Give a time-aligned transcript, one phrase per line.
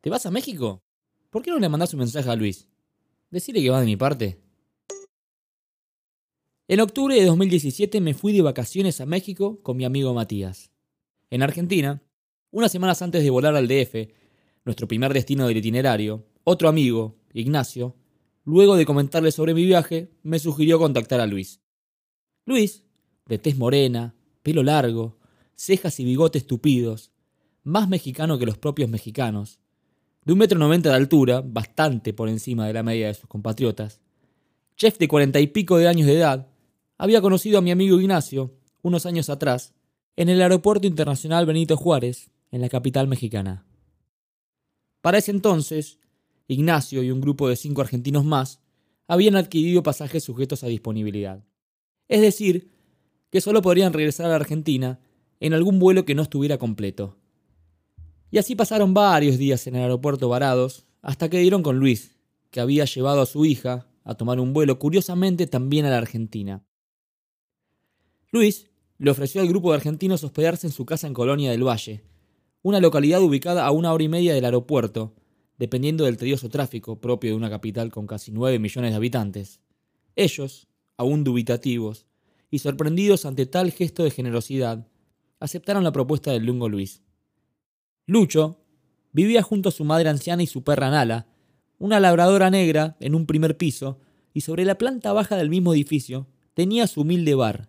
[0.00, 0.82] ¿Te vas a México?
[1.28, 2.66] ¿Por qué no le mandás un mensaje a Luis?
[3.30, 4.40] Decirle que va de mi parte.
[6.68, 10.70] En octubre de 2017 me fui de vacaciones a México con mi amigo Matías.
[11.28, 12.02] En Argentina,
[12.50, 14.08] unas semanas antes de volar al DF,
[14.64, 17.94] nuestro primer destino del itinerario, otro amigo, Ignacio,
[18.44, 21.60] luego de comentarle sobre mi viaje, me sugirió contactar a Luis.
[22.46, 22.84] Luis,
[23.26, 25.18] de tez morena, pelo largo,
[25.56, 27.12] cejas y bigotes tupidos,
[27.64, 29.60] más mexicano que los propios mexicanos,
[30.24, 34.00] de un metro noventa de altura, bastante por encima de la media de sus compatriotas,
[34.76, 36.48] chef de cuarenta y pico de años de edad,
[36.98, 39.74] había conocido a mi amigo Ignacio, unos años atrás,
[40.16, 43.64] en el Aeropuerto Internacional Benito Juárez, en la capital mexicana.
[45.00, 45.98] Para ese entonces,
[46.48, 48.60] Ignacio y un grupo de cinco argentinos más
[49.06, 51.44] habían adquirido pasajes sujetos a disponibilidad.
[52.08, 52.70] Es decir,
[53.30, 55.00] que solo podrían regresar a Argentina
[55.38, 57.16] en algún vuelo que no estuviera completo.
[58.30, 62.16] Y así pasaron varios días en el aeropuerto varados, hasta que dieron con Luis,
[62.50, 66.64] que había llevado a su hija a tomar un vuelo curiosamente también a la Argentina.
[68.30, 72.04] Luis le ofreció al grupo de argentinos hospedarse en su casa en Colonia del Valle,
[72.62, 75.14] una localidad ubicada a una hora y media del aeropuerto,
[75.58, 79.60] dependiendo del tedioso tráfico propio de una capital con casi 9 millones de habitantes.
[80.16, 82.06] Ellos, aún dubitativos
[82.50, 84.86] y sorprendidos ante tal gesto de generosidad,
[85.38, 87.02] aceptaron la propuesta del lungo Luis.
[88.10, 88.58] Lucho
[89.12, 91.28] vivía junto a su madre anciana y su perra Nala,
[91.78, 94.00] una labradora negra en un primer piso,
[94.34, 97.68] y sobre la planta baja del mismo edificio tenía su humilde bar.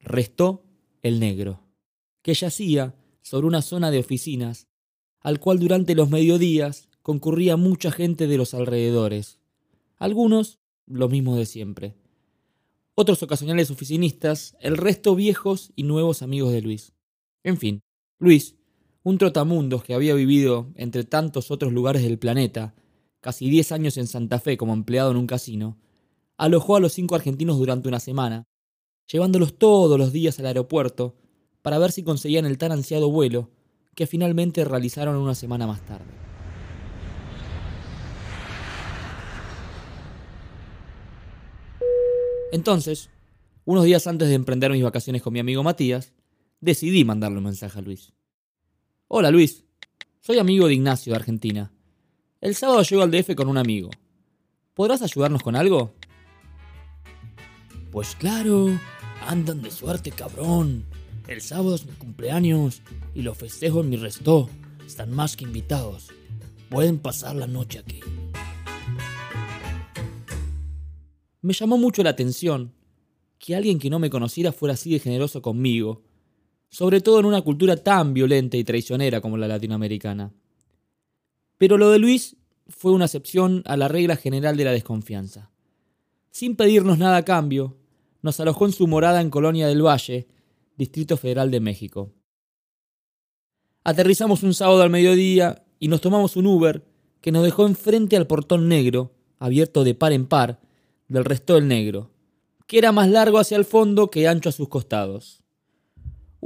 [0.00, 0.64] Restó
[1.00, 1.62] el negro,
[2.20, 4.68] que yacía sobre una zona de oficinas,
[5.20, 9.40] al cual durante los mediodías concurría mucha gente de los alrededores.
[9.96, 11.94] Algunos, los mismos de siempre.
[12.94, 16.92] Otros ocasionales oficinistas, el resto viejos y nuevos amigos de Luis.
[17.42, 17.80] En fin,
[18.18, 18.56] Luis
[19.04, 22.74] un trotamundos que había vivido entre tantos otros lugares del planeta,
[23.20, 25.76] casi diez años en Santa Fe como empleado en un casino,
[26.38, 28.44] alojó a los cinco argentinos durante una semana,
[29.06, 31.16] llevándolos todos los días al aeropuerto
[31.60, 33.50] para ver si conseguían el tan ansiado vuelo
[33.94, 36.10] que finalmente realizaron una semana más tarde.
[42.52, 43.10] Entonces,
[43.66, 46.14] unos días antes de emprender mis vacaciones con mi amigo Matías,
[46.60, 48.14] decidí mandarle un mensaje a Luis.
[49.16, 49.62] Hola Luis,
[50.18, 51.70] soy amigo de Ignacio de Argentina.
[52.40, 53.88] El sábado llego al DF con un amigo.
[54.74, 55.94] ¿Podrás ayudarnos con algo?
[57.92, 58.76] Pues claro,
[59.24, 60.86] andan de suerte, cabrón.
[61.28, 62.82] El sábado es mi cumpleaños
[63.14, 64.50] y lo festejo en mi resto.
[64.84, 66.08] Están más que invitados.
[66.68, 68.00] Pueden pasar la noche aquí.
[71.40, 72.74] Me llamó mucho la atención
[73.38, 76.02] que alguien que no me conociera fuera así de generoso conmigo
[76.74, 80.32] sobre todo en una cultura tan violenta y traicionera como la latinoamericana.
[81.56, 82.36] Pero lo de Luis
[82.66, 85.52] fue una excepción a la regla general de la desconfianza.
[86.32, 87.76] Sin pedirnos nada a cambio,
[88.22, 90.26] nos alojó en su morada en Colonia del Valle,
[90.76, 92.10] Distrito Federal de México.
[93.84, 96.84] Aterrizamos un sábado al mediodía y nos tomamos un Uber
[97.20, 100.60] que nos dejó enfrente al portón negro, abierto de par en par,
[101.06, 102.10] del resto del negro,
[102.66, 105.43] que era más largo hacia el fondo que ancho a sus costados.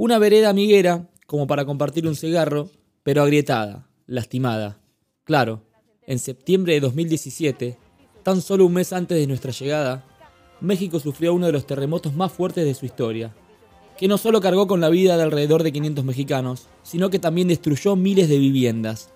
[0.01, 2.69] Una vereda amiguera, como para compartir un cigarro,
[3.03, 4.79] pero agrietada, lastimada.
[5.25, 5.65] Claro,
[6.07, 7.77] en septiembre de 2017,
[8.23, 10.05] tan solo un mes antes de nuestra llegada,
[10.61, 13.35] México sufrió uno de los terremotos más fuertes de su historia,
[13.97, 17.49] que no solo cargó con la vida de alrededor de 500 mexicanos, sino que también
[17.49, 19.09] destruyó miles de viviendas,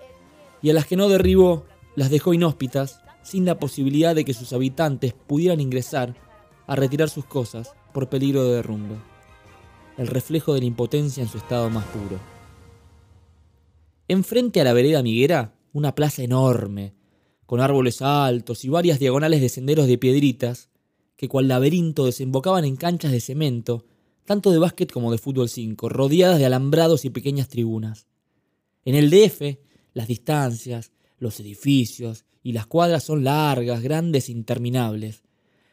[0.61, 1.63] y a las que no derribó
[1.95, 6.13] las dejó inhóspitas, sin la posibilidad de que sus habitantes pudieran ingresar
[6.67, 9.12] a retirar sus cosas por peligro de derrumbe
[9.97, 12.19] el reflejo de la impotencia en su estado más puro.
[14.07, 16.93] Enfrente a la vereda amiguera, una plaza enorme,
[17.45, 20.69] con árboles altos y varias diagonales de senderos de piedritas,
[21.15, 23.85] que cual laberinto desembocaban en canchas de cemento,
[24.25, 28.07] tanto de básquet como de fútbol 5, rodeadas de alambrados y pequeñas tribunas.
[28.85, 29.57] En el DF,
[29.93, 35.23] las distancias, los edificios y las cuadras son largas, grandes e interminables.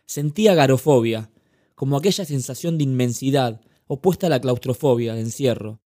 [0.06, 1.30] Sentía garofobia,
[1.74, 3.60] como aquella sensación de inmensidad
[3.92, 5.80] opuesta a la claustrofobia de encierro,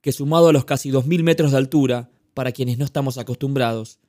[0.00, 4.00] que sumado a los casi dos mil metros de altura, para quienes no estamos acostumbrados,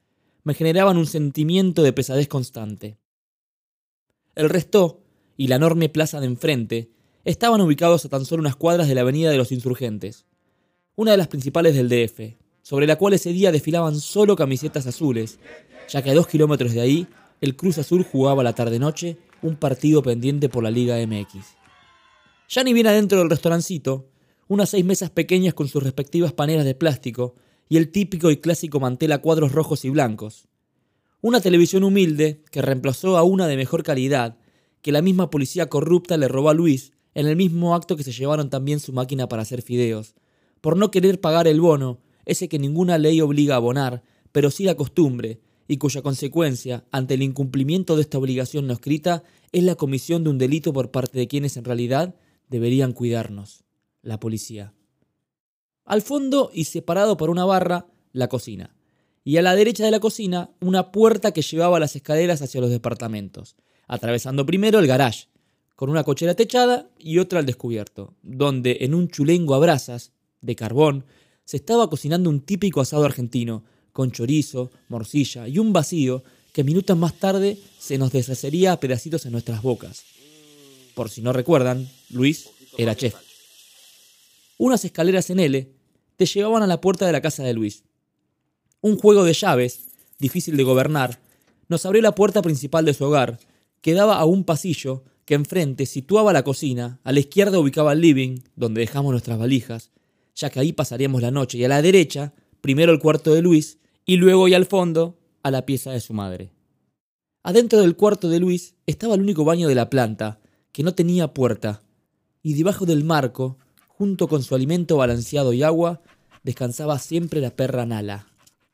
[0.43, 2.97] me generaban un sentimiento de pesadez constante.
[4.33, 5.03] El resto,
[5.37, 6.89] y la enorme plaza de enfrente,
[7.23, 10.25] estaban ubicados a tan solo unas cuadras de la Avenida de los Insurgentes,
[10.95, 15.37] una de las principales del DF, sobre la cual ese día desfilaban solo camisetas azules,
[15.87, 17.07] ya que a dos kilómetros de ahí,
[17.41, 21.64] el Cruz Azul jugaba la tarde-noche un partido pendiente por la Liga MX.
[22.47, 24.07] Ya ni bien adentro del restaurancito,
[24.47, 27.35] unas seis mesas pequeñas con sus respectivas paneras de plástico
[27.67, 30.47] y el típico y clásico mantel a cuadros rojos y blancos.
[31.21, 34.37] Una televisión humilde que reemplazó a una de mejor calidad,
[34.83, 38.11] que la misma policía corrupta le robó a Luis en el mismo acto que se
[38.11, 40.13] llevaron también su máquina para hacer fideos,
[40.61, 44.65] por no querer pagar el bono, ese que ninguna ley obliga a abonar, pero sí
[44.65, 49.73] la costumbre, y cuya consecuencia, ante el incumplimiento de esta obligación no escrita, es la
[49.73, 52.13] comisión de un delito por parte de quienes en realidad
[52.49, 53.63] deberían cuidarnos,
[54.01, 54.73] la policía.
[55.83, 58.75] Al fondo y separado por una barra, la cocina.
[59.23, 62.69] Y a la derecha de la cocina, una puerta que llevaba las escaleras hacia los
[62.69, 63.55] departamentos,
[63.87, 65.27] atravesando primero el garage,
[65.75, 70.55] con una cochera techada y otra al descubierto, donde en un chulengo a brasas, de
[70.55, 71.05] carbón,
[71.43, 76.97] se estaba cocinando un típico asado argentino, con chorizo, morcilla y un vacío que minutos
[76.97, 80.03] más tarde se nos deshacería a pedacitos en nuestras bocas.
[80.95, 83.15] Por si no recuerdan, Luis era chef.
[84.57, 85.69] Unas escaleras en L
[86.15, 87.83] te llevaban a la puerta de la casa de Luis.
[88.81, 89.89] Un juego de llaves,
[90.19, 91.19] difícil de gobernar,
[91.67, 93.39] nos abrió la puerta principal de su hogar,
[93.81, 98.01] que daba a un pasillo que enfrente situaba la cocina, a la izquierda ubicaba el
[98.01, 99.91] living, donde dejamos nuestras valijas,
[100.35, 103.79] ya que ahí pasaríamos la noche, y a la derecha, primero el cuarto de Luis,
[104.05, 106.51] y luego y al fondo, a la pieza de su madre.
[107.43, 110.39] Adentro del cuarto de Luis estaba el único baño de la planta,
[110.75, 111.81] que no tenía puerta,
[112.43, 113.57] y debajo del marco
[113.87, 116.01] junto con su alimento balanceado y agua,
[116.43, 118.27] descansaba siempre la perra Nala.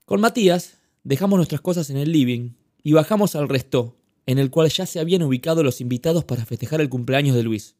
[0.05, 4.69] Con Matías dejamos nuestras cosas en el living y bajamos al resto, en el cual
[4.69, 7.75] ya se habían ubicado los invitados para festejar el cumpleaños de Luis.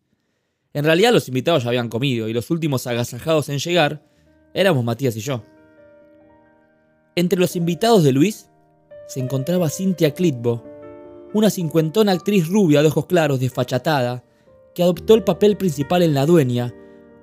[0.76, 4.06] En realidad los invitados ya habían comido y los últimos agasajados en llegar
[4.54, 5.44] éramos Matías y yo.
[7.16, 8.52] Entre los invitados de Luis
[9.08, 10.64] se encontraba Cynthia Clitbo,
[11.34, 14.24] una cincuentona actriz rubia de ojos claros, desfachatada,
[14.76, 16.74] que adoptó el papel principal en La Dueña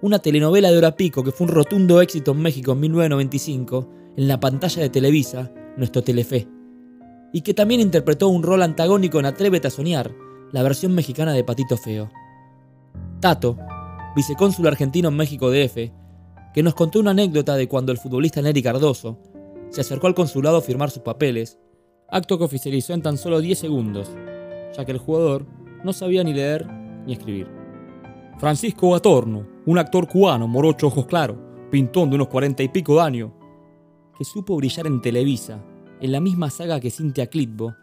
[0.00, 4.28] una telenovela de hora pico que fue un rotundo éxito en México en 1995 en
[4.28, 6.48] la pantalla de Televisa, nuestro Telefe,
[7.32, 10.12] y que también interpretó un rol antagónico en Atrévete a Soñar,
[10.52, 12.10] la versión mexicana de Patito Feo.
[13.20, 13.58] Tato,
[14.14, 15.92] vicecónsul argentino en México DF,
[16.54, 19.18] que nos contó una anécdota de cuando el futbolista Neri Cardoso
[19.70, 21.58] se acercó al consulado a firmar sus papeles,
[22.10, 24.10] acto que oficializó en tan solo 10 segundos,
[24.76, 25.44] ya que el jugador
[25.84, 26.66] no sabía ni leer
[27.06, 27.48] ni escribir.
[28.38, 31.36] Francisco Gatorno, un actor cubano, morocho, ojos claros,
[31.70, 33.30] pintón de unos cuarenta y pico de años,
[34.16, 35.62] que supo brillar en Televisa,
[36.00, 37.74] en la misma saga que Cynthia Clitbo,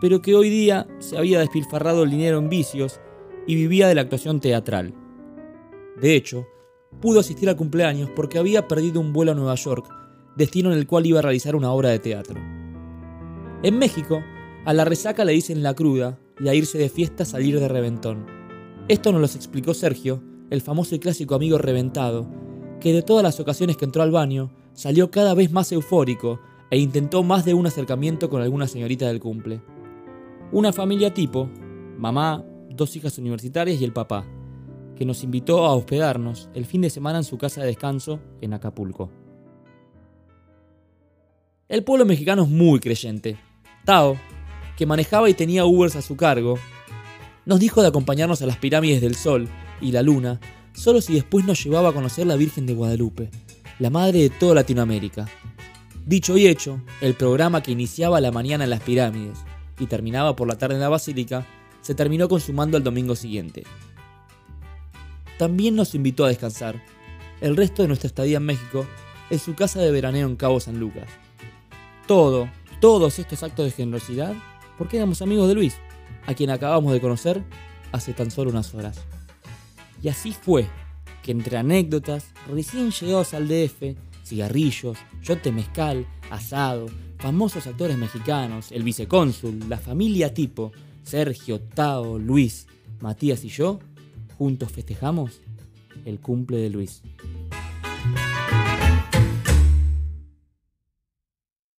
[0.00, 3.00] pero que hoy día se había despilfarrado el dinero en vicios
[3.46, 4.94] y vivía de la actuación teatral.
[6.00, 6.46] De hecho,
[7.00, 9.86] pudo asistir al cumpleaños porque había perdido un vuelo a Nueva York,
[10.36, 12.59] destino en el cual iba a realizar una obra de teatro.
[13.62, 14.24] En México,
[14.64, 18.24] a la resaca le dicen la cruda y a irse de fiesta salir de reventón.
[18.88, 22.26] Esto nos lo explicó Sergio, el famoso y clásico amigo reventado,
[22.80, 26.40] que de todas las ocasiones que entró al baño, salió cada vez más eufórico
[26.70, 29.60] e intentó más de un acercamiento con alguna señorita del cumple.
[30.52, 31.50] Una familia tipo,
[31.98, 34.24] mamá, dos hijas universitarias y el papá,
[34.96, 38.54] que nos invitó a hospedarnos el fin de semana en su casa de descanso en
[38.54, 39.10] Acapulco.
[41.68, 43.49] El pueblo mexicano es muy creyente.
[44.76, 46.60] Que manejaba y tenía Ubers a su cargo,
[47.44, 49.48] nos dijo de acompañarnos a las pirámides del Sol
[49.80, 50.38] y la Luna,
[50.74, 53.30] solo si después nos llevaba a conocer la Virgen de Guadalupe,
[53.80, 55.26] la madre de toda Latinoamérica.
[56.06, 59.38] Dicho y hecho, el programa que iniciaba la mañana en las pirámides
[59.80, 61.44] y terminaba por la tarde en la basílica,
[61.80, 63.64] se terminó consumando el domingo siguiente.
[65.36, 66.80] También nos invitó a descansar,
[67.40, 68.86] el resto de nuestra estadía en México,
[69.30, 71.08] en su casa de veraneo en Cabo San Lucas.
[72.06, 72.48] Todo,
[72.80, 74.34] todos estos actos de generosidad,
[74.78, 75.76] porque éramos amigos de Luis
[76.26, 77.42] a quien acabamos de conocer
[77.92, 78.98] hace tan solo unas horas.
[80.02, 80.66] Y así fue
[81.22, 86.86] que entre anécdotas, recién llegados al DF, cigarrillos, yote mezcal, asado,
[87.18, 90.72] famosos actores mexicanos, el vicecónsul, la familia tipo,
[91.02, 92.66] Sergio, Tao, Luis,
[93.00, 93.80] Matías y yo,
[94.38, 95.40] juntos festejamos
[96.04, 97.02] el cumple de Luis.